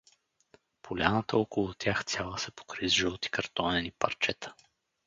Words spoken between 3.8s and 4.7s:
парчета.